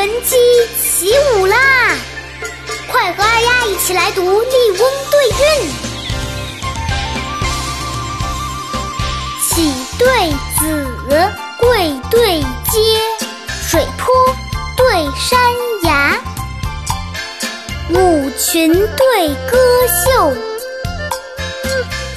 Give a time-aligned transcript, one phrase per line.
[0.00, 0.34] 闻鸡
[0.82, 1.56] 起舞啦！
[2.90, 5.34] 快和二丫一起来读《笠翁对韵》。
[9.46, 10.98] 起对子，
[11.58, 12.80] 贵对阶，
[13.68, 14.34] 水坡
[14.74, 15.38] 对山
[15.82, 16.18] 崖，
[17.90, 19.58] 舞裙对歌
[20.06, 20.32] 袖，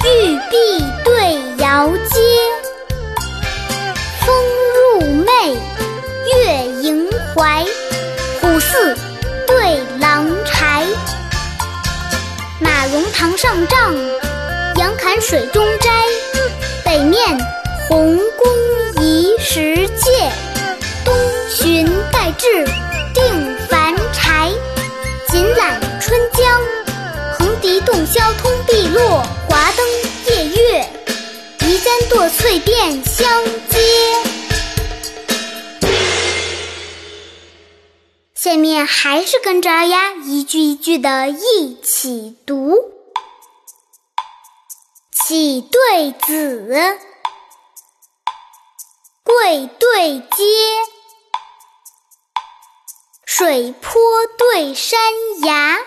[0.08, 0.56] 玉璧
[1.04, 2.33] 对瑶阶。
[7.34, 7.66] 怀，
[8.40, 8.96] 虎似
[9.44, 10.86] 对狼柴。
[12.60, 13.92] 马融堂上帐，
[14.76, 15.90] 杨侃水中斋。
[16.84, 17.36] 北面
[17.88, 20.30] 红宫移石界，
[21.04, 21.12] 东
[21.50, 22.64] 巡待至
[23.12, 24.52] 定凡柴。
[25.28, 26.62] 锦缆春江，
[27.36, 29.26] 横笛洞箫通碧落。
[29.48, 29.84] 华灯
[30.26, 30.86] 夜月，
[31.66, 33.28] 移簪堕翠殿相
[33.68, 33.80] 接。
[38.44, 42.74] 下面还是跟着二丫一句一句的一起读：
[45.10, 46.98] 起对子，
[49.22, 50.44] 贵对阶，
[53.24, 53.98] 水坡
[54.36, 55.00] 对山
[55.46, 55.78] 崖，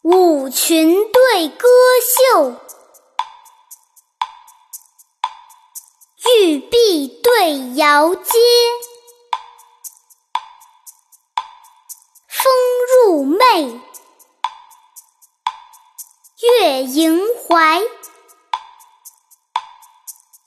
[0.00, 1.68] 舞裙对歌
[2.32, 2.56] 袖，
[6.38, 8.30] 玉璧对瑶阶。
[13.22, 13.80] 寐，
[16.40, 17.80] 月盈怀，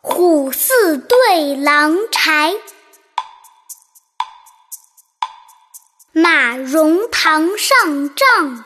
[0.02, 2.59] 虎似对狼豺。
[6.12, 8.66] 马融堂上帐，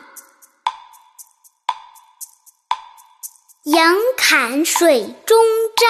[3.64, 5.38] 杨侃水中
[5.76, 5.86] 摘。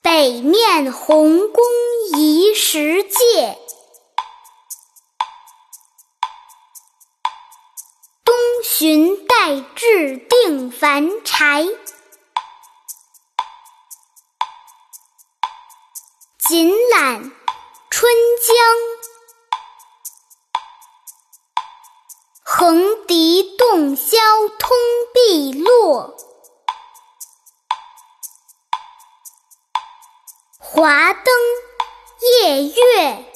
[0.00, 1.64] 北面红宫
[2.16, 3.58] 移石界，
[8.74, 11.64] 东巡待至定凡柴。
[16.48, 17.32] 锦缆
[17.88, 18.12] 春
[18.42, 18.56] 江，
[22.42, 24.70] 横笛洞箫通
[25.14, 26.16] 碧落。
[30.58, 31.32] 华灯
[32.42, 33.33] 夜月，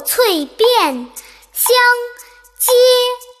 [0.00, 1.10] 翠殿
[1.52, 1.74] 相
[2.58, 3.31] 接。